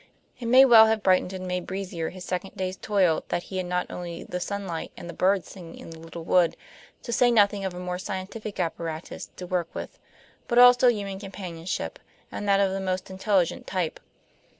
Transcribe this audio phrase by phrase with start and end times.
[0.39, 3.67] It may well have brightened and made breezier his second day's toil that he had
[3.67, 6.57] not only the sunlight and the bird's singing in the little wood,
[7.03, 9.99] to say nothing of a more scientific apparatus to work with,
[10.47, 11.99] but also human companionship,
[12.31, 13.99] and that of the most intelligent type.